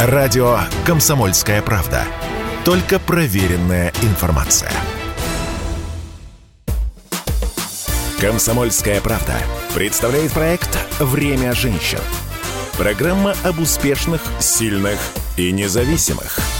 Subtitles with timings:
[0.00, 2.04] Радио «Комсомольская правда».
[2.64, 4.70] Только проверенная информация.
[8.20, 9.34] «Комсомольская правда»
[9.74, 11.98] представляет проект «Время женщин».
[12.76, 15.00] Программа об успешных, сильных
[15.36, 16.38] и независимых–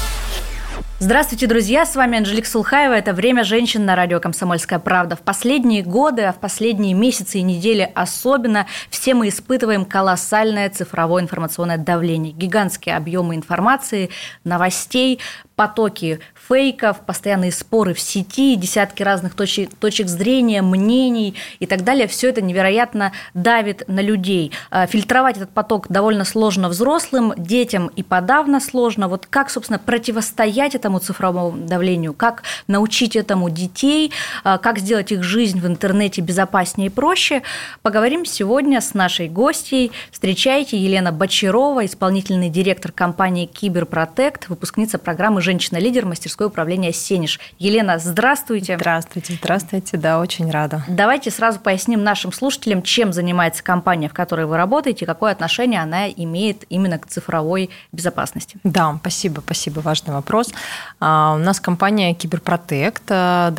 [1.00, 1.86] Здравствуйте, друзья!
[1.86, 2.92] С вами Анжелика Сулхаева.
[2.92, 5.14] Это «Время женщин» на радио «Комсомольская правда».
[5.14, 11.22] В последние годы, а в последние месяцы и недели особенно, все мы испытываем колоссальное цифровое
[11.22, 12.32] информационное давление.
[12.32, 14.10] Гигантские объемы информации,
[14.42, 15.20] новостей,
[15.58, 22.06] потоки фейков, постоянные споры в сети, десятки разных точек, точек зрения, мнений и так далее.
[22.06, 24.52] Все это невероятно давит на людей.
[24.70, 29.08] А, фильтровать этот поток довольно сложно взрослым, детям и подавно сложно.
[29.08, 34.12] Вот как, собственно, противостоять этому цифровому давлению, как научить этому детей,
[34.45, 37.42] а, как сделать их жизнь в интернете безопаснее и проще,
[37.82, 39.90] поговорим сегодня с нашей гостьей.
[40.12, 47.41] Встречайте Елена Бочарова, исполнительный директор компании Киберпротект, выпускница программы женщина-лидер мастерское управление «Сенеж».
[47.59, 48.77] Елена, здравствуйте.
[48.77, 50.85] Здравствуйте, здравствуйте, да, очень рада.
[50.88, 56.10] Давайте сразу поясним нашим слушателям, чем занимается компания, в которой вы работаете, какое отношение она
[56.10, 58.59] имеет именно к цифровой безопасности.
[58.63, 60.52] Да, спасибо, спасибо, важный вопрос.
[61.01, 63.51] А, у нас компания Киберпротект, а,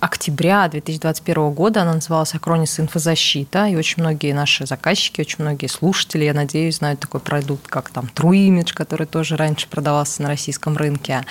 [0.00, 1.82] октября 2021 года.
[1.82, 3.66] Она называлась «Акронис инфозащита».
[3.66, 8.08] И очень многие наши заказчики, очень многие слушатели, я надеюсь, знают такой продукт, как там
[8.14, 11.24] True Image, который тоже раньше продавался на российском рынке.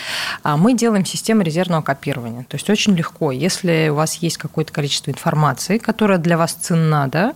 [0.43, 2.43] А мы делаем систему резервного копирования.
[2.43, 3.31] То есть очень легко.
[3.31, 7.33] Если у вас есть какое-то количество информации, которая для вас ценна, да,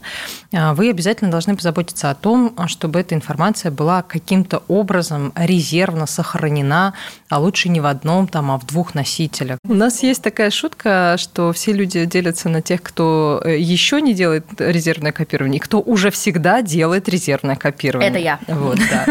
[0.53, 6.93] а, вы обязательно должны позаботиться о том, чтобы эта информация была каким-то образом резервно сохранена,
[7.29, 9.57] а лучше не в одном, там, а в двух носителях.
[9.67, 14.13] У нас есть такая шутка что все люди делятся на тех, кто э, еще не
[14.13, 18.09] делает резервное копирование, и кто уже всегда делает резервное копирование.
[18.09, 18.39] Это я.
[18.47, 19.05] Вот, да.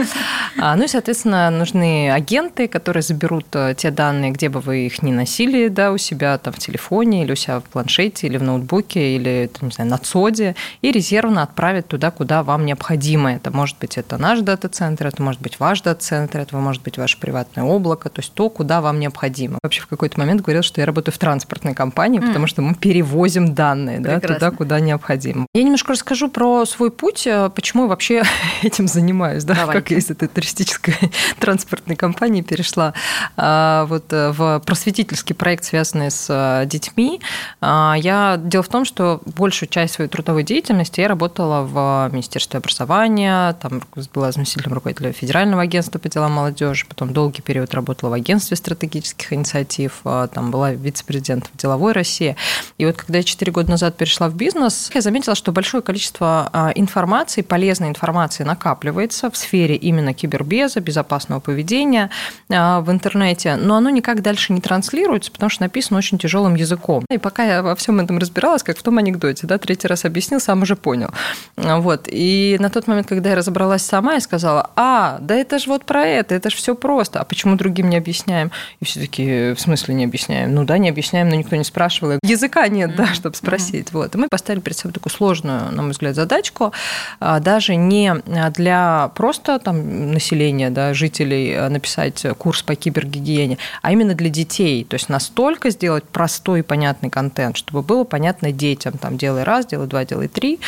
[0.58, 5.02] А, ну и, соответственно, нужны агенты, которые заберут э, те данные, где бы вы их
[5.02, 8.42] не носили, да, у себя там в телефоне или у себя в планшете или в
[8.42, 13.32] ноутбуке или, там, не знаю, на ЦОДе, и резервно отправят туда, куда вам необходимо.
[13.32, 17.18] Это может быть это наш дата-центр, это может быть ваш дата-центр, это может быть ваше
[17.18, 19.58] приватное облако, то есть то, куда вам необходимо.
[19.62, 22.26] Вообще в какой-то момент говорил, что я работаю в транспортной компании, компании, mm.
[22.26, 25.46] потому что мы перевозим данные да, туда, куда необходимо.
[25.54, 28.22] Я немножко расскажу про свой путь, э, почему я вообще
[28.62, 30.94] этим занимаюсь, да, как я из этой туристической
[31.38, 32.94] транспортной компании перешла
[33.36, 37.20] а, вот э, в просветительский проект, связанный с э, детьми.
[37.60, 42.58] А, я дело в том, что большую часть своей трудовой деятельности я работала в Министерстве
[42.58, 43.82] образования, там
[44.14, 49.32] была заместителем руководителя Федерального агентства по делам молодежи, потом долгий период работала в агентстве стратегических
[49.34, 52.36] инициатив, там была вице-президентом деловой мировой России.
[52.78, 56.48] И вот когда я 4 года назад перешла в бизнес, я заметила, что большое количество
[56.52, 62.10] а, информации, полезной информации накапливается в сфере именно кибербеза, безопасного поведения
[62.50, 67.04] а, в интернете, но оно никак дальше не транслируется, потому что написано очень тяжелым языком.
[67.10, 70.40] И пока я во всем этом разбиралась, как в том анекдоте, да, третий раз объяснил,
[70.40, 71.10] сам уже понял.
[71.56, 72.08] Вот.
[72.08, 75.84] И на тот момент, когда я разобралась сама, я сказала, а, да это же вот
[75.84, 78.50] про это, это же все просто, а почему другим не объясняем?
[78.80, 80.54] И все таки в смысле не объясняем?
[80.54, 82.18] Ну да, не объясняем, но никто не спрашивала.
[82.22, 83.92] Языка нет, да, чтобы спросить.
[83.92, 84.14] Вот.
[84.14, 86.72] И мы поставили перед собой такую сложную, на мой взгляд, задачку,
[87.18, 88.14] а, даже не
[88.54, 94.84] для просто там населения, да, жителей а, написать курс по кибергигиене, а именно для детей.
[94.84, 99.66] То есть настолько сделать простой и понятный контент, чтобы было понятно детям, там, делай раз,
[99.66, 100.60] делай два, делай три,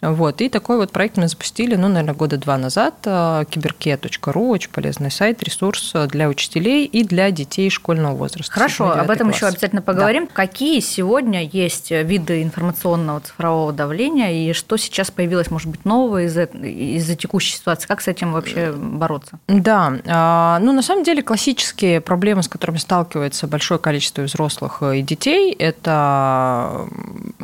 [0.00, 0.40] вот.
[0.40, 2.94] И такой вот проект мы запустили, ну, наверное, года два назад.
[3.02, 8.52] Киберке.ру, очень полезный сайт, ресурс для учителей и для детей школьного возраста.
[8.52, 9.36] Хорошо, об этом класс.
[9.36, 10.26] еще обязательно поговорим.
[10.26, 10.32] Да.
[10.32, 16.44] Какие сегодня есть виды информационного цифрового давления и что сейчас появилось, может быть, нового из-за
[16.44, 17.86] из текущей ситуации?
[17.86, 19.38] Как с этим вообще бороться?
[19.48, 25.02] Да, а, ну, на самом деле классические проблемы, с которыми сталкивается большое количество взрослых и
[25.02, 26.86] детей, это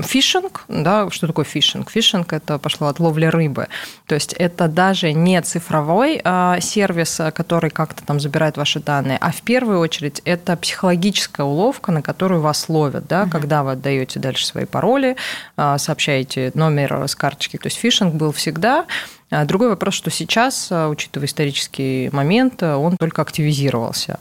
[0.00, 1.90] фишинг, да, что такое фишинг?
[1.90, 3.66] Фишинг– это это пошло от ловли рыбы.
[4.06, 9.32] То есть это даже не цифровой а, сервис, который как-то там забирает ваши данные, а
[9.32, 13.30] в первую очередь это психологическая уловка, на которую вас ловят, да, угу.
[13.30, 15.16] когда вы отдаете дальше свои пароли,
[15.56, 17.56] а, сообщаете номер с карточки.
[17.56, 18.86] То есть фишинг был всегда, а
[19.30, 24.18] другой вопрос, что сейчас, а, учитывая исторический момент, он только активизировался.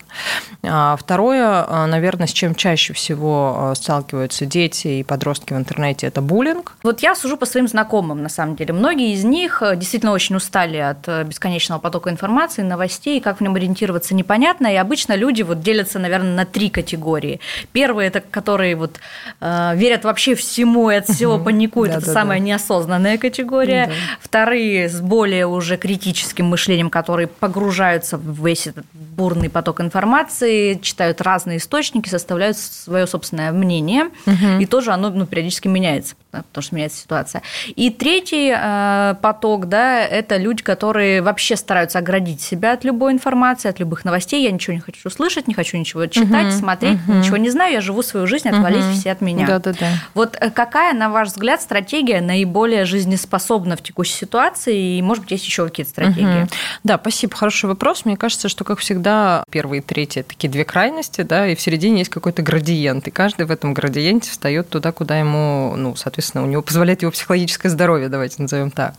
[0.63, 6.75] А второе, наверное, с чем чаще всего сталкиваются дети и подростки в интернете, это буллинг.
[6.83, 8.73] Вот я сужу по своим знакомым, на самом деле.
[8.73, 14.15] Многие из них действительно очень устали от бесконечного потока информации, новостей, как в нем ориентироваться
[14.15, 17.39] непонятно, и обычно люди вот делятся, наверное, на три категории.
[17.71, 18.99] Первые– это которые вот
[19.39, 23.91] верят вообще всему и от всего паникуют, это самая неосознанная категория.
[24.19, 31.21] Вторые с более уже критическим мышлением, которые погружаются в весь этот бурный поток информации, читают
[31.21, 34.59] разные источники, составляют свое собственное мнение, угу.
[34.59, 37.41] и тоже оно ну, периодически меняется, потому что меняется ситуация.
[37.75, 43.69] И третий э, поток, да, это люди, которые вообще стараются оградить себя от любой информации,
[43.69, 44.43] от любых новостей.
[44.43, 46.59] Я ничего не хочу слышать, не хочу ничего читать, угу.
[46.59, 47.13] смотреть, угу.
[47.13, 48.93] ничего не знаю, я живу свою жизнь, отвалить угу.
[48.93, 49.47] все от меня.
[49.47, 49.89] Да, да, да.
[50.13, 55.31] Вот э, какая, на ваш взгляд, стратегия наиболее жизнеспособна в текущей ситуации, и, может быть,
[55.31, 56.43] есть еще какие-то стратегии?
[56.43, 56.49] Угу.
[56.83, 58.05] Да, спасибо, хороший вопрос.
[58.05, 61.99] Мне кажется, что, как всегда, первые и третьи такие две крайности, да, и в середине
[61.99, 66.47] есть какой-то градиент, и каждый в этом градиенте встает туда, куда ему, ну, соответственно, у
[66.47, 68.95] него позволяет его психологическое здоровье, давайте назовем так.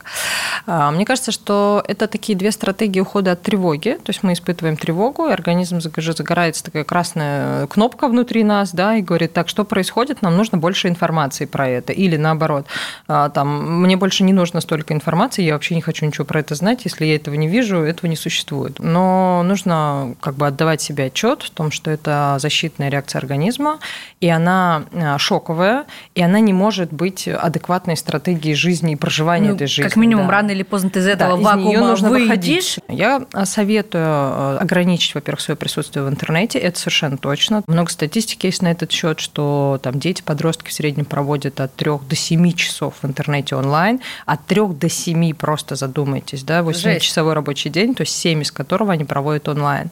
[0.67, 4.77] А, мне кажется, что это такие две стратегии ухода от тревоги, то есть мы испытываем
[4.77, 10.23] тревогу, и организм загорается такая красная кнопка внутри нас, да, и говорит, так, что происходит,
[10.23, 12.67] нам нужно больше информации про это, или наоборот,
[13.09, 16.55] а, там, мне больше не нужно столько информации, я вообще не хочу ничего про это
[16.55, 18.79] знать, если я этого не вижу, этого не существует.
[18.81, 23.79] Но нужно как бы отдавать себе отчет в том, что это защитная реакция организма,
[24.21, 25.85] и она а, шоковая,
[26.15, 29.89] и она не может быть адекватной стратегией жизни и проживания ну, этой жизни.
[29.89, 30.33] Как минимум, да.
[30.33, 32.27] рано или поздно ты из этого да, вакуума из нужно выйдешь.
[32.27, 32.79] выходить.
[32.89, 37.63] Я советую а, ограничить, во-первых, свое присутствие в интернете, это совершенно точно.
[37.67, 41.91] Много статистики есть на этот счет, что там дети, подростки в среднем проводят от 3
[42.09, 47.71] до 7 часов в интернете онлайн, от 3 до 7 просто задумайтесь, да, 8-часовой рабочий
[47.71, 49.91] день, то есть 7 из которого они проводят онлайн.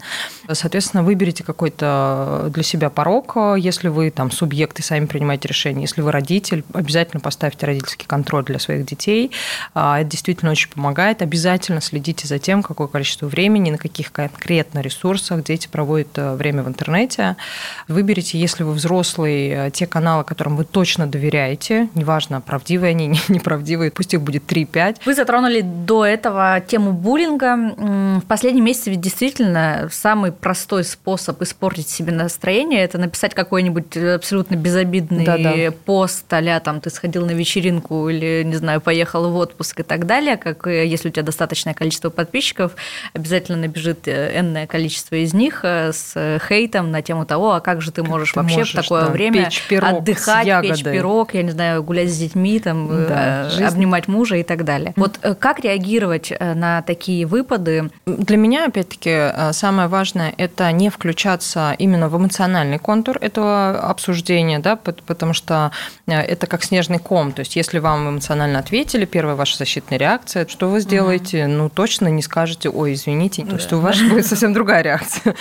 [0.50, 6.00] Соответственно, выберите какой-то для себя порог, если вы там субъект и сами принимаете решение, если
[6.00, 9.30] вы родитель, обязательно поставьте родительский контроль для своих детей.
[9.74, 11.22] А, это действительно очень помогает.
[11.22, 16.62] Обязательно следите за тем, какое количество времени, на каких конкретно ресурсах дети проводят э, время
[16.62, 17.36] в интернете.
[17.88, 23.90] Выберите, если вы взрослый, э, те каналы, которым вы точно доверяете, неважно, правдивые они, неправдивые,
[23.90, 24.98] пусть их будет 3-5.
[25.04, 27.56] Вы затронули до этого тему буллинга.
[28.20, 34.54] В последние месяцы ведь действительно самый простой способ испортить себе настроение– это написать какой-нибудь абсолютно
[34.56, 35.72] безобидный Да-да.
[35.84, 40.06] пост а там ты сходил на вечеринку или, не знаю, поехал в отпуск и так
[40.06, 42.72] далее, как э, если у тебя достаточное количество подписчиков,
[43.12, 47.80] обязательно набежит э, энное количество из них э, с хейтом на тему того, а как
[47.80, 49.50] же ты можешь как вообще можешь, в такое да, время
[49.80, 54.64] отдыхать, печь пирог, я не знаю, гулять с детьми, там, да, обнимать мужа и так
[54.64, 54.92] далее.
[54.96, 57.90] Вот как реагировать на такие выпады?
[58.06, 64.76] Для меня, опять-таки, самое важное– это не включаться именно в эмоциональный контур этого обсуждения, да,
[64.76, 65.70] потому что
[66.06, 67.32] это как снежный ком.
[67.32, 71.44] То есть, если вам эмоционально ответили, первая ваша защитная реакция, что вы сделаете?
[71.44, 73.44] mm Ну, точно не скажете, ой, извините.
[73.44, 75.34] То есть, у вас будет совсем другая реакция.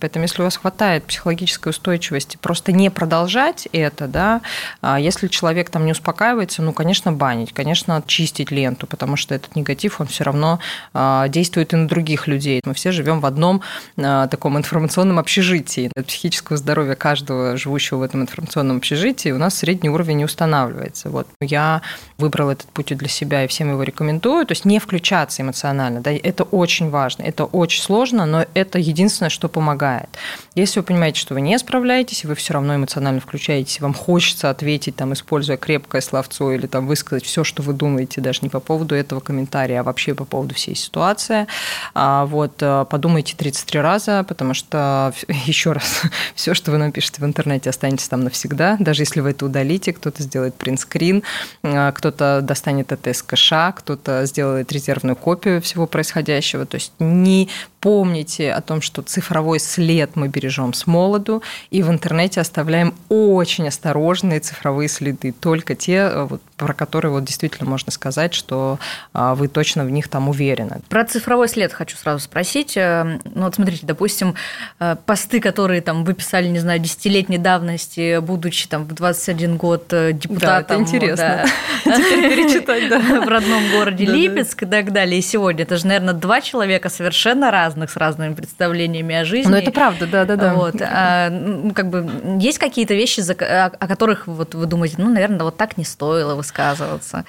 [0.00, 4.40] Поэтому, если у вас хватает психологической устойчивости, просто не продолжать это, да,
[4.80, 9.56] а если человек там не успокаивается, ну, конечно, банить, конечно, чистить ленту, потому что этот
[9.60, 10.58] негатив, он все равно
[10.92, 12.60] а, действует и на других людей.
[12.64, 13.62] Мы все живем в одном
[13.96, 15.90] а, таком информационном общежитии.
[15.94, 21.10] От психического здоровья каждого живущего в этом информационном общежитии у нас средний уровень не устанавливается.
[21.10, 21.82] Вот я
[22.18, 24.46] выбрала этот путь для себя и всем его рекомендую.
[24.46, 26.00] То есть не включаться эмоционально.
[26.00, 27.22] Да, это очень важно.
[27.22, 30.08] Это очень сложно, но это единственное, что помогает.
[30.54, 34.50] Если вы понимаете, что вы не справляетесь, и вы все равно эмоционально включаетесь, вам хочется
[34.50, 38.60] ответить, там, используя крепкое словцо или там, высказать все, что вы думаете, даже не по
[38.60, 39.39] поводу этого комментария,
[39.78, 41.46] а вообще по поводу всей ситуации,
[41.94, 46.02] а, вот, э, подумайте 33 раза, потому что, еще раз,
[46.34, 48.76] все, что вы напишете в интернете, останется там навсегда.
[48.78, 51.22] Даже если вы это удалите, кто-то сделает принтскрин,
[51.62, 56.66] э, кто-то достанет это из кэша, кто-то сделает резервную копию всего происходящего.
[56.66, 57.48] То есть не
[57.80, 63.66] помните о том, что цифровой след мы бережем с молоду, и в интернете оставляем очень
[63.68, 68.78] осторожные цифровые следы, только те, э, вот, про которые вот действительно можно сказать, что
[69.14, 70.82] а, вы точно в них там уверены.
[70.88, 72.76] Про цифровой след хочу сразу спросить.
[72.76, 74.34] Э, ну вот смотрите, допустим,
[74.78, 79.86] э, посты, которые там вы писали, не знаю, десятилетней давности, будучи там в 21 год
[79.88, 80.38] депутатом.
[80.38, 81.46] Да, это интересно.
[81.84, 83.00] Да, перечитать, да.
[83.24, 85.18] В родном городе Липецк и так далее.
[85.18, 89.50] И сегодня это же, наверное, два человека совершенно разных разных, с разными представлениями о жизни.
[89.50, 90.54] Ну, это правда, да-да-да.
[90.54, 90.74] Вот.
[90.80, 92.08] А, ну, как бы
[92.40, 97.24] есть какие-то вещи, о которых вот вы думаете, ну, наверное, вот так не стоило высказываться?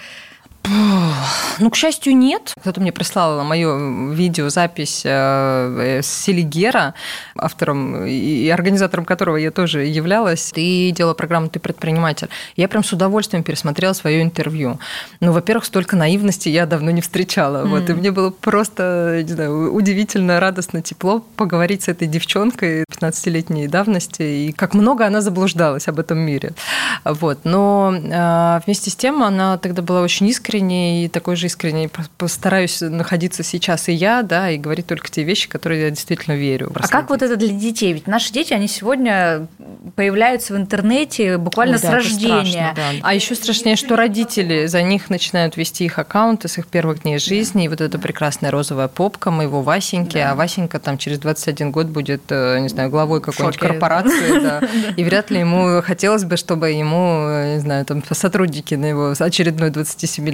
[0.64, 2.54] Ну, к счастью, нет.
[2.60, 6.94] Кто-то мне прислал мою видеозапись э, с Селигера,
[7.36, 10.52] автором и организатором которого я тоже являлась.
[10.54, 12.30] Ты делала программу «Ты предприниматель».
[12.56, 14.80] Я прям с удовольствием пересмотрела свое интервью.
[15.20, 17.64] Ну, во-первых, столько наивности я давно не встречала.
[17.64, 17.68] Mm.
[17.68, 23.68] Вот, и мне было просто, не знаю, удивительно, радостно, тепло поговорить с этой девчонкой 15-летней
[23.68, 26.54] давности, и как много она заблуждалась об этом мире.
[27.04, 27.40] Вот.
[27.44, 32.82] Но э, вместе с тем она тогда была очень искренней, искренней, такой же искренней постараюсь
[32.82, 36.72] находиться сейчас и я, да, и говорить только те вещи, которые я действительно верю.
[36.76, 37.94] А как вот это для детей?
[37.94, 39.48] Ведь наши дети, они сегодня
[39.96, 42.72] появляются в интернете буквально Ой, с да, рождения.
[42.72, 42.92] Страшно, да.
[43.02, 47.20] А еще страшнее, что родители за них начинают вести их аккаунты с их первых дней
[47.20, 50.32] жизни, и вот эта прекрасная розовая попка моего Васеньки, да.
[50.32, 54.62] а Васенька там через 21 год будет, э, не знаю, главой какой-нибудь корпорации, да,
[54.96, 59.70] и вряд ли ему хотелось бы, чтобы ему, не знаю, там сотрудники на его очередной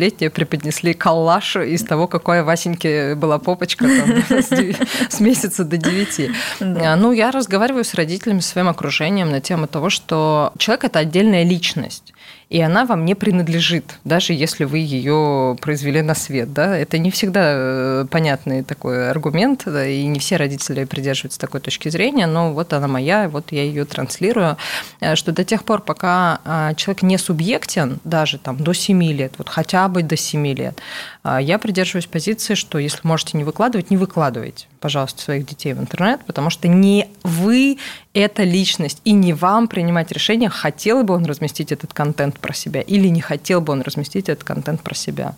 [0.07, 4.41] 27-летней преподнесли коллаж из того, какая Васеньке была попочка там,
[5.09, 6.31] с месяца до 9.
[6.59, 6.93] Да.
[6.93, 11.43] А, ну, я разговариваю с родителями, своим окружением на тему того, что человек– это отдельная
[11.43, 12.13] личность
[12.49, 16.53] и она вам не принадлежит, даже если вы ее произвели на свет.
[16.53, 16.77] Да?
[16.77, 21.89] Это не всегда э, понятный такой аргумент, да, и не все родители придерживаются такой точки
[21.89, 24.57] зрения, но вот она моя, вот я ее транслирую,
[25.01, 29.33] э, что до тех пор, пока а, человек не субъектен, даже там до 7 лет,
[29.37, 30.79] вот хотя бы до 7 лет,
[31.23, 35.79] а, я придерживаюсь позиции, что если можете не выкладывать, не выкладывайте, пожалуйста, своих детей в
[35.79, 37.77] интернет, потому что не вы
[38.13, 42.81] эта личность, и не вам принимать решение, хотел бы он разместить этот контент про себя
[42.81, 45.35] или не хотел бы он разместить этот контент про себя.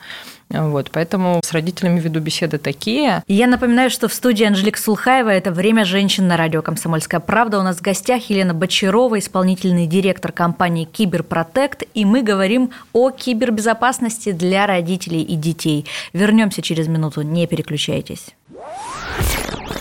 [0.50, 3.22] Вот, поэтому с родителями веду беседы такие.
[3.28, 7.60] Я напоминаю, что в студии Анжелика Сулхаева это «Время женщин» на радио «Комсомольская правда».
[7.60, 14.32] У нас в гостях Елена Бочарова, исполнительный директор компании «Киберпротект», и мы говорим о кибербезопасности
[14.32, 15.86] для родителей и детей.
[16.14, 18.30] Вернемся через минуту, не переключайтесь.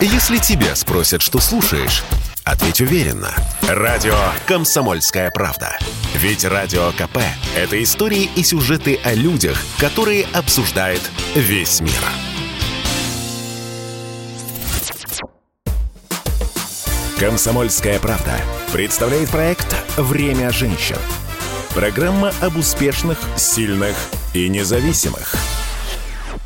[0.01, 2.03] Если тебя спросят, что слушаешь,
[2.45, 3.33] ответь уверенно.
[3.67, 4.15] Радио
[4.47, 5.77] «Комсомольская правда».
[6.15, 7.17] Ведь Радио КП–
[7.55, 11.01] это истории и сюжеты о людях, которые обсуждает
[11.35, 11.91] весь мир.
[17.19, 18.39] «Комсомольская правда»
[18.71, 20.97] представляет проект «Время женщин».
[21.75, 23.95] Программа об успешных, сильных
[24.33, 25.35] и независимых–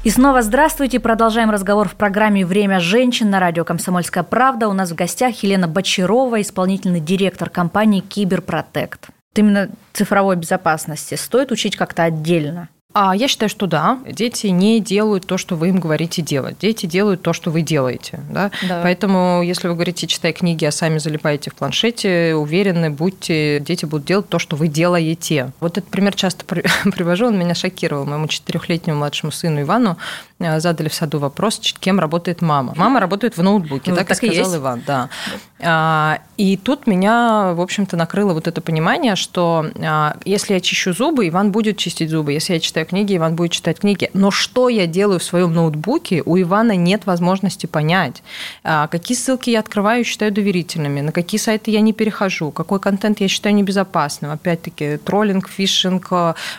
[0.04, 1.00] и снова здравствуйте.
[1.00, 4.68] Продолжаем разговор в программе «Время женщин» на радио «Комсомольская правда».
[4.68, 9.08] У нас в гостях Елена Бочарова, исполнительный директор компании «Киберпротект».
[9.36, 12.70] Именно цифровой безопасности стоит учить как-то отдельно?
[12.94, 16.58] А я считаю, что да, дети не делают то, что вы им говорите делать.
[16.60, 18.20] Дети делают то, что вы делаете.
[18.30, 18.52] Да?
[18.68, 18.82] Да.
[18.84, 24.06] Поэтому, если вы говорите, читай книги, а сами залипаете в планшете, уверены, будьте, дети будут
[24.06, 25.52] делать то, что вы делаете.
[25.60, 28.06] Вот этот пример часто привожу, он меня шокировал.
[28.06, 29.98] Моему четырехлетнему младшему сыну Ивану
[30.38, 32.74] э, задали в саду вопрос, кем работает мама.
[32.76, 34.56] Мама работает в ноутбуке, ну, так, так и сказал есть.
[34.56, 34.84] Иван.
[34.86, 35.10] Да.
[35.64, 40.94] А, и тут меня, в общем-то, накрыло вот это понимание, что а, если я чищу
[40.94, 42.34] зубы, Иван будет чистить зубы.
[42.34, 44.10] Если я читаю книги, Иван будет читать книги.
[44.14, 48.24] Но что я делаю в своем ноутбуке, у Ивана нет возможности понять.
[48.64, 52.80] А, какие ссылки я открываю и считаю доверительными, на какие сайты я не перехожу, какой
[52.80, 54.32] контент я считаю небезопасным.
[54.32, 56.12] Опять-таки, троллинг, фишинг,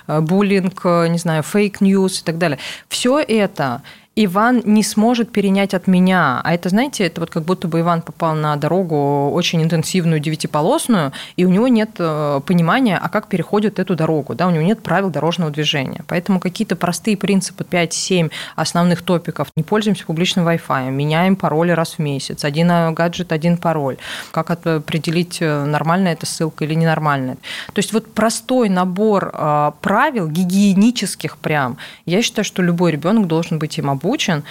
[0.06, 2.58] буллинг, не знаю, fake news и так далее.
[2.88, 3.82] Все это
[4.16, 6.40] Иван не сможет перенять от меня.
[6.44, 11.12] А это, знаете, это вот как будто бы Иван попал на дорогу очень интенсивную, девятиполосную,
[11.36, 14.34] и у него нет э, понимания, а как переходит эту дорогу.
[14.36, 14.46] Да?
[14.46, 16.04] У него нет правил дорожного движения.
[16.06, 19.48] Поэтому какие-то простые принципы 5-7 основных топиков.
[19.56, 22.44] Не пользуемся публичным Wi-Fi, меняем пароли раз в месяц.
[22.44, 23.96] Один э, гаджет, один пароль.
[24.30, 27.34] Как определить, э, нормальная эта ссылка или ненормальная.
[27.72, 29.32] То есть вот простой набор
[29.80, 34.44] правил, гигиенических прям, я считаю, что любой ребенок должен быть им обучен обучен,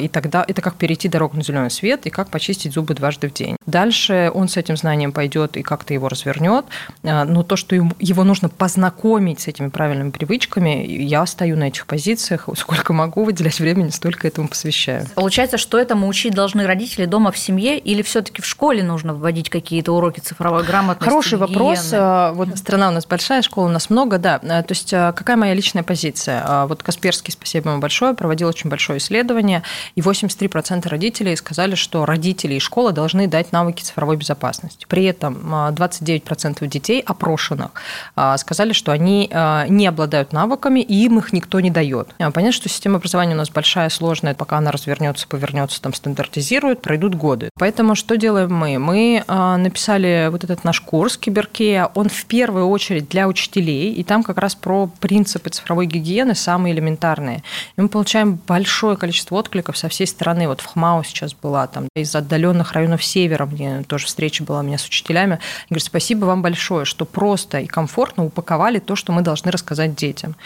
[0.00, 3.32] и тогда это как перейти дорогу на зеленый свет и как почистить зубы дважды в
[3.32, 3.56] день.
[3.66, 6.64] Дальше он с этим знанием пойдет и как-то его развернет,
[7.02, 11.86] а, но то, что его нужно познакомить с этими правильными привычками, я стою на этих
[11.86, 15.06] позициях, сколько могу выделять времени, столько этому посвящаю.
[15.14, 19.50] Получается, что этому учить должны родители дома в семье или все-таки в школе нужно вводить
[19.50, 21.04] какие-то уроки цифровой грамотности?
[21.04, 21.52] Хороший гигиены?
[21.52, 21.90] вопрос.
[21.92, 24.38] А, вот страна у нас большая, школа у нас много, да.
[24.38, 26.66] То есть какая моя личная позиция?
[26.66, 29.62] Вот Касперский, спасибо ему большое, проводил очень большое исследование
[29.94, 34.86] и 83% родителей сказали, что родители и школа должны дать навыки цифровой безопасности.
[34.88, 37.70] При этом 29% а, детей, опрошенных,
[38.14, 42.08] а, сказали, что они а, не обладают навыками, и им их никто не дает.
[42.18, 47.14] Понятно, что система образования у нас большая, сложная, пока она развернется, повернется, там стандартизирует, пройдут
[47.14, 47.50] годы.
[47.58, 48.78] Поэтому что делаем мы?
[48.78, 54.22] Мы написали вот этот наш курс Киберкея, он в первую очередь для учителей, и там
[54.22, 57.42] как раз про принципы цифровой гигиены самые элементарные.
[57.76, 60.48] И мы получаем большое количество откликов откликов со всей страны.
[60.48, 64.62] Вот в Хмао сейчас была, там из отдаленных районов севера, мне тоже встреча была у
[64.62, 65.32] меня с учителями.
[65.32, 65.38] Я
[65.70, 70.36] говорю, спасибо вам большое, что просто и комфортно упаковали то, что мы должны рассказать детям.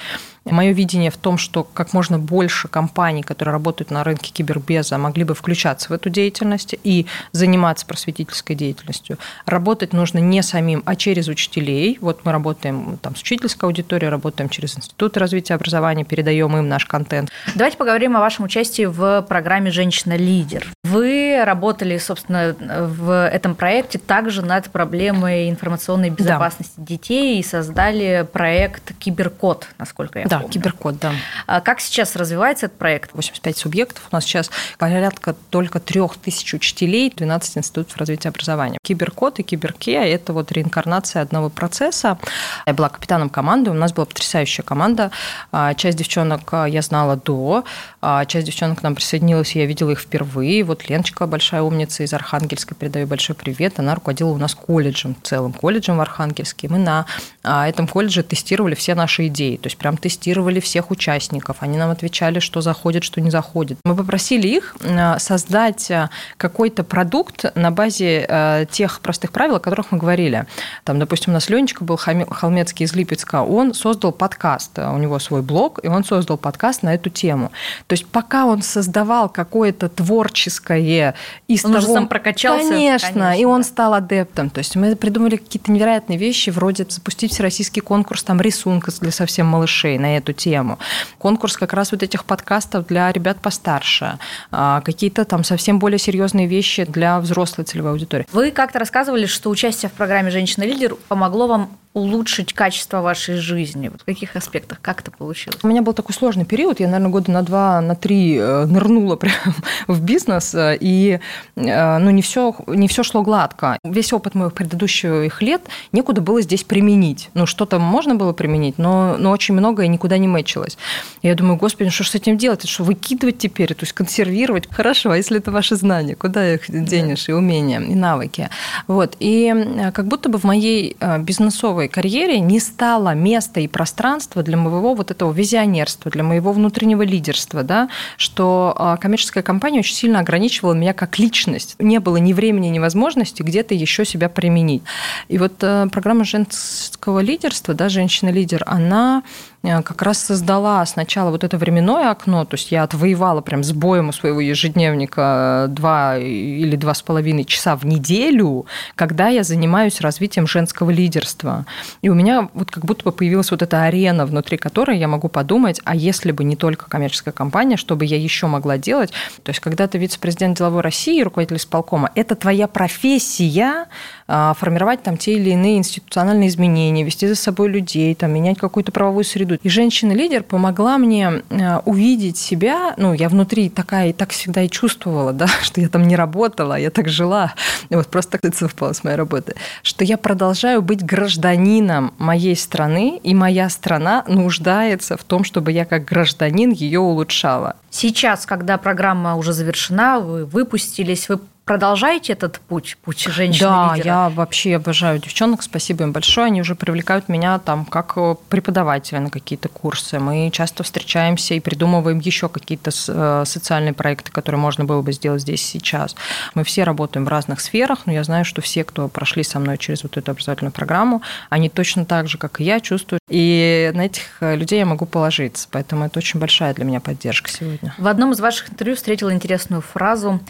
[0.45, 5.25] Мое видение в том, что как можно больше компаний, которые работают на рынке кибербеза, могли
[5.25, 9.19] бы включаться в эту деятельность и заниматься просветительской деятельностью.
[9.45, 11.99] Работать нужно не самим, а через учителей.
[12.01, 16.87] Вот мы работаем там с учительской аудиторией, работаем через институты развития образования, передаем им наш
[16.87, 17.31] контент.
[17.55, 20.67] Давайте поговорим о вашем участии в программе «Женщина-лидер».
[20.85, 26.87] Вы работали, собственно, в этом проекте также над проблемой информационной безопасности да.
[26.87, 30.53] детей и создали проект «Киберкод», насколько я да, помню.
[30.53, 31.13] «Киберкод», да.
[31.47, 33.13] А как сейчас развивается этот проект?
[33.13, 34.09] 85 субъектов.
[34.11, 38.79] У нас сейчас порядка только трех тысяч учителей, 12 институтов развития образования.
[38.83, 42.19] Киберкод и Киберке– это вот реинкарнация одного процесса.
[42.67, 45.11] Я была капитаном команды, у нас была потрясающая команда.
[45.53, 47.65] А, часть девчонок я знала до,
[48.03, 50.65] а, часть девчонок к нам присоединилась, я видела их впервые.
[50.65, 53.79] Вот Леночка, большая умница из Архангельска, передаю большой привет.
[53.79, 56.69] Она руководила у нас колледжем, целым колледжем в Архангельске.
[56.69, 57.05] Мы на
[57.43, 61.59] а, этом колледже тестировали все наши идеи, то есть прям тестировали всех участников.
[61.61, 63.79] Они нам отвечали, что заходит, что не заходит.
[63.85, 64.77] Мы попросили их
[65.19, 65.91] создать
[66.37, 70.47] какой-то продукт на базе тех простых правил, о которых мы говорили.
[70.85, 75.43] Там, допустим, у нас Ленечка был Холмецкий из Липецка, он создал подкаст, у него свой
[75.43, 77.53] блог, и он создал подкаст на эту тему.
[77.91, 81.17] То есть пока он создавал какое-то творческое
[81.49, 81.83] из он того...
[81.83, 82.69] уже сам прокачался.
[82.69, 84.49] Конечно, конечно, и он стал адептом.
[84.49, 89.49] То есть мы придумали какие-то невероятные вещи, вроде запустить всероссийский конкурс там рисунка для совсем
[89.49, 90.79] малышей на эту тему.
[91.19, 94.21] Конкурс как раз вот этих подкастов для ребят постарше.
[94.53, 98.25] А, какие-то там совсем более серьезные вещи для взрослой целевой аудитории.
[98.31, 103.89] Вы как-то рассказывали, что участие в программе «Женщина-лидер» помогло вам улучшить качество вашей жизни?
[103.89, 104.81] Вот в каких аспектах?
[104.81, 105.59] Как это получилось?
[105.63, 106.81] У меня был такой сложный период.
[106.81, 109.55] Я, наверное, года на два, на три э, нырнула прям
[109.87, 111.21] в бизнес, э, и
[111.57, 113.79] э, ну, не все, не все шло гладко.
[113.85, 117.31] Весь опыт моих предыдущих лет некуда было здесь применить.
[117.35, 120.79] Ну, что-то можно было применить, но, но очень многое никуда не мэчилось.
[121.23, 122.61] Я думаю, господи, ну что ж с этим делать?
[122.61, 123.75] Это что, выкидывать теперь?
[123.75, 124.69] То есть консервировать?
[124.71, 126.15] Хорошо, а если это ваши знания?
[126.15, 127.29] Куда их денешь?
[127.29, 128.49] И умения, и навыки.
[128.87, 129.17] Вот.
[129.19, 134.95] И как будто бы в моей бизнесовой карьере не стало места и пространства для моего
[134.95, 140.75] вот этого визионерства, для моего внутреннего лидерства, да, что а, коммерческая компания очень сильно ограничивала
[140.75, 141.77] меня как личность.
[141.79, 144.83] Не было ни времени, ни возможности где-то еще себя применить.
[145.29, 149.23] И вот э, программа женского лидерства, да, женщина-лидер, она
[149.63, 154.09] как раз создала сначала вот это временное окно, то есть я отвоевала прям с боем
[154.09, 160.47] у своего ежедневника два или два с половиной часа в неделю, когда я занимаюсь развитием
[160.47, 161.67] женского лидерства.
[162.01, 165.29] И у меня вот как будто бы появилась вот эта арена, внутри которой я могу
[165.29, 169.13] подумать, а если бы не только коммерческая компания, что бы я еще могла делать?
[169.43, 173.87] То есть когда ты вице-президент деловой России, руководитель исполкома, это твоя профессия,
[174.27, 178.93] а, формировать там те или иные институциональные изменения, вести за собой людей, там, менять какую-то
[178.93, 179.50] правовую среду.
[179.63, 184.69] И женщина-лидер помогла мне а, увидеть себя, ну, я внутри такая и так всегда и
[184.69, 187.55] чувствовала, да, что я там не работала, я так жила,
[187.89, 193.35] вот просто это совпало с моей работой, что я продолжаю быть гражданином моей страны, и
[193.35, 197.77] моя страна нуждается в том, чтобы я как гражданин ее улучшала.
[197.91, 204.29] Сейчас, когда программа уже завершена, вы выпустились, вы продолжаете этот путь, путь женщины Да, я
[204.29, 206.49] вообще обожаю девчонок, спасибо им большое.
[206.49, 210.19] Они уже привлекают меня там как э, преподавателя на какие-то курсы.
[210.19, 215.43] Мы часто встречаемся и придумываем еще какие-то э, социальные проекты, которые можно было бы сделать
[215.43, 216.17] здесь сейчас.
[216.55, 219.79] Мы все работаем в разных сферах, но я знаю, что все, кто прошли со мной
[219.79, 223.23] через вот эту образовательную программу, они точно так же, как и я, чувствуют.
[223.29, 225.69] И на этих э, людей я могу положиться.
[225.71, 227.95] Поэтому это очень большая для меня поддержка сегодня.
[227.97, 230.41] В одном из ваших интервью встретила интересную фразу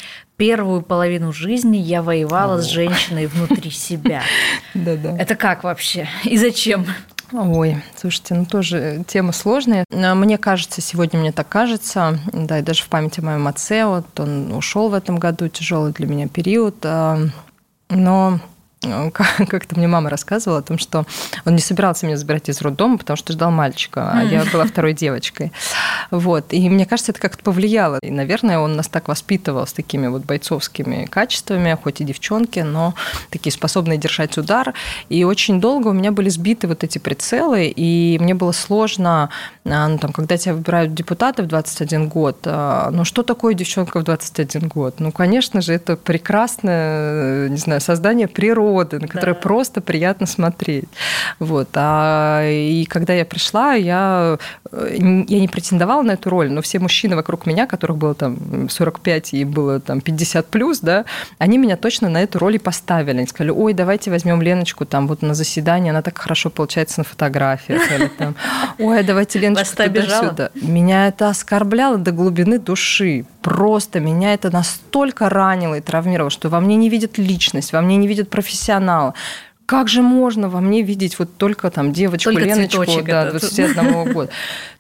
[0.40, 2.62] первую половину жизни я воевала О.
[2.62, 4.22] с женщиной внутри себя.
[4.74, 5.14] Да-да.
[5.18, 6.09] Это как вообще?
[6.24, 6.87] И зачем?
[7.31, 9.85] Ой, слушайте, ну тоже тема сложная.
[9.90, 14.18] Мне кажется, сегодня мне так кажется, да, и даже в памяти о моем отце, вот
[14.18, 17.18] он ушел в этом году, тяжелый для меня период, а,
[17.90, 18.40] но
[18.83, 21.05] Э, как-то мне мама рассказывала о том, что
[21.44, 24.94] он не собирался меня забирать из роддома, потому что ждал мальчика, а я была второй
[24.94, 25.53] девочкой.
[26.11, 26.53] Вот.
[26.53, 27.99] И мне кажется, это как-то повлияло.
[28.03, 32.94] И, наверное, он нас так воспитывал с такими вот бойцовскими качествами, хоть и девчонки, но
[33.31, 34.75] такие способные держать удар.
[35.09, 39.31] И очень долго у меня были сбиты вот эти прицелы, и мне было сложно,
[39.64, 44.01] а, ну, там, когда тебя выбирают депутаты в 21 год, а, ну, что такое девчонка
[44.01, 45.01] в 21 год?
[45.01, 49.40] Ну, конечно же, это прекрасное, не знаю, создание природы, на которые да.
[49.40, 50.88] просто приятно смотреть.
[51.38, 51.68] Вот.
[51.75, 54.38] А, и когда я пришла, я
[54.72, 59.35] я не претендовала на эту роль, но все мужчины вокруг меня, которых было там 45
[59.35, 61.04] и было там 50 плюс, да,
[61.38, 63.18] они меня точно на эту роль и поставили.
[63.18, 67.04] Они сказали, ой, давайте возьмем Леночку там вот на заседание, она так хорошо получается на
[67.04, 67.90] фотографиях.
[67.90, 68.35] Или там,
[68.78, 70.50] ой, давайте Леночку туда-сюда.
[70.54, 73.24] Меня это оскорбляло до глубины души.
[73.42, 77.96] Просто меня это настолько ранило и травмировало, что во мне не видят личность, во мне
[77.96, 79.14] не видят профессионала
[79.70, 84.30] как же можно во мне видеть вот только там девочку только Леночку да, 21 года?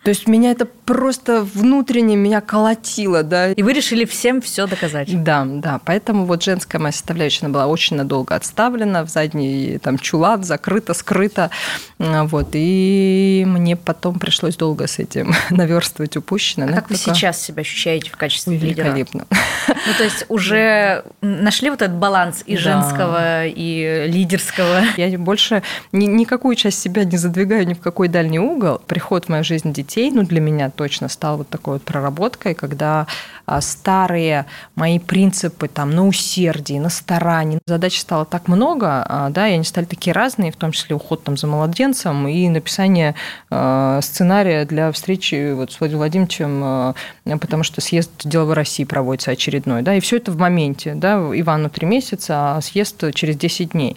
[0.02, 3.52] То есть меня это просто внутренне меня колотило, да.
[3.52, 5.22] И вы решили всем все доказать.
[5.22, 5.78] Да, да.
[5.84, 11.50] Поэтому вот женская моя составляющая была очень надолго отставлена в задний там чулан, закрыто, скрыто.
[11.98, 12.48] Вот.
[12.54, 16.68] И мне потом пришлось долго с этим наверстывать упущенное.
[16.68, 17.14] А как вы только...
[17.14, 19.26] сейчас себя ощущаете в качестве Великолепно.
[19.28, 19.76] лидера?
[19.86, 24.79] Ну, то есть уже нашли вот этот баланс и женского, и лидерского?
[24.96, 25.62] Я больше
[25.92, 28.80] ни, никакую часть себя не задвигаю ни в какой дальний угол.
[28.86, 33.06] Приход в мою жизнь детей ну, для меня точно стал вот такой вот проработкой, когда
[33.46, 39.48] а, старые мои принципы там на усердии, на старании, задач стало так много, а, да,
[39.48, 43.14] и они стали такие разные, в том числе уход там за младенцем и написание
[43.50, 46.94] а, сценария для встречи вот с Владимиром Владимировичем,
[47.40, 51.68] потому что съезд деловой России проводится очередной, да, и все это в моменте, да, Ивану
[51.70, 53.96] три месяца, а съезд через 10 дней.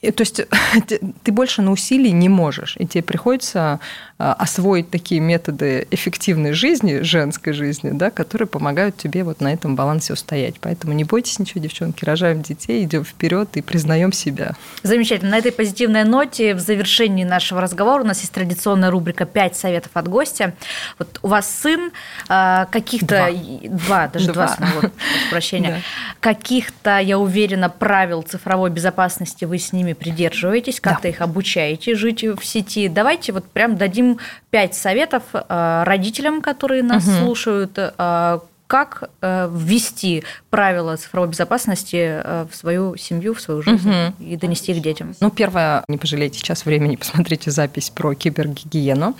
[0.00, 0.40] То есть
[1.22, 3.80] ты больше на усилий не можешь, и тебе приходится
[4.20, 9.76] а, освоить такие методы эффективной жизни, женской жизни, да, которые помогают тебе вот на этом
[9.76, 10.56] балансе устоять.
[10.60, 14.56] Поэтому не бойтесь ничего, девчонки, рожаем детей, идем вперед и признаем себя.
[14.82, 15.30] Замечательно.
[15.30, 19.92] На этой позитивной ноте в завершении нашего разговора у нас есть традиционная рубрика «Пять советов
[19.94, 20.54] от гостя».
[20.98, 21.92] Вот у вас сын
[22.28, 23.30] а, каких-то...
[23.30, 23.68] Два.
[23.68, 24.92] два, даже два, два вот,
[25.30, 25.70] прощения.
[25.70, 25.78] Да.
[26.32, 31.08] Каких-то, я уверена, правил цифровой безопасности вы с ними придерживаетесь, как-то да.
[31.08, 32.88] их обучаете жить в сети.
[32.88, 34.18] Давайте вот прям дадим
[34.50, 37.16] пять советов э, родителям, которые нас угу.
[37.16, 44.14] слушают, э, как э, ввести правила цифровой безопасности в свою семью, в свою жизнь угу.
[44.22, 45.14] и донести их детям?
[45.20, 49.16] Ну, первое, не пожалейте сейчас времени, посмотрите запись про кибергигиену.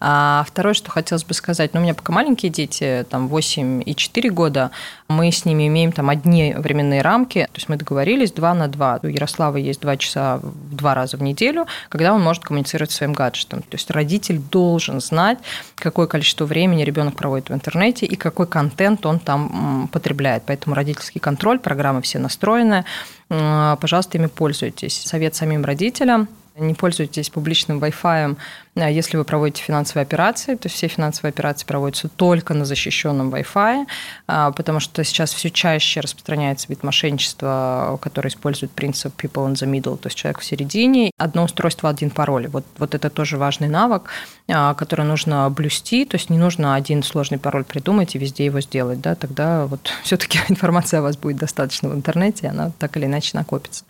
[0.00, 3.94] А второе, что хотелось бы сказать, ну, у меня пока маленькие дети, там 8 и
[3.94, 4.70] 4 года,
[5.08, 9.00] мы с ними имеем там одни временные рамки, то есть мы договорились 2 на 2.
[9.02, 13.12] У Ярослава есть 2 часа в два раза в неделю, когда он может коммуницировать своим
[13.12, 13.62] гаджетом.
[13.62, 15.38] То есть родитель должен знать,
[15.76, 20.42] какое количество времени ребенок проводит в интернете и какой контент он там потребляет.
[20.46, 22.84] Поэтому родительский контроль, программы все настроены.
[23.28, 25.02] Пожалуйста, ими пользуйтесь.
[25.04, 28.36] Совет самим родителям не пользуйтесь публичным Wi-Fi,
[28.84, 33.86] если вы проводите финансовые операции, то все финансовые операции проводятся только на защищенном Wi-Fi,
[34.26, 39.66] а, потому что сейчас все чаще распространяется вид мошенничества, который использует принцип people in the
[39.66, 41.10] middle, то есть человек в середине.
[41.16, 42.48] Одно устройство, один пароль.
[42.48, 44.10] Вот, вот это тоже важный навык,
[44.48, 48.60] а, который нужно блюсти, то есть не нужно один сложный пароль придумать и везде его
[48.60, 52.98] сделать, да, тогда вот все-таки информация о вас будет достаточно в интернете, и она так
[52.98, 53.84] или иначе накопится.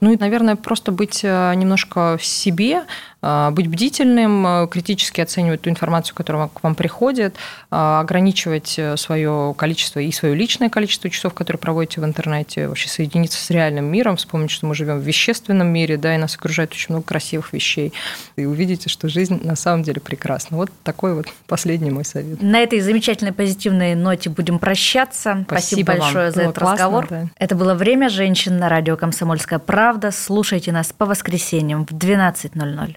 [0.00, 2.84] Ну и, наверное, просто быть э, немножко в себе,
[3.17, 7.34] а, быть бдительным, а, критически оценивать ту информацию, которая к вам приходит,
[7.70, 12.88] а, ограничивать э, свое количество и свое личное количество часов, которые проводите в интернете, вообще
[12.88, 16.72] соединиться с реальным миром, вспомнить, что мы живем в вещественном мире, да, и нас окружает
[16.72, 17.92] очень много красивых вещей,
[18.36, 20.56] и увидите, что жизнь на самом деле прекрасна.
[20.56, 22.40] Вот такой вот последний мой совет.
[22.40, 25.44] На этой замечательной позитивной ноте будем прощаться.
[25.46, 26.32] Спасибо, Спасибо большое вам.
[26.32, 27.06] за Было этот классно, разговор.
[27.10, 27.26] Да.
[27.36, 30.10] Это было «Время женщин» на радио «Комсомольская правда».
[30.12, 32.96] Слушайте нас по воскресеньям в 12.00.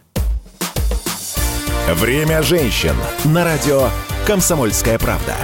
[1.94, 3.90] Время женщин на радио
[4.26, 5.36] «Комсомольская правда».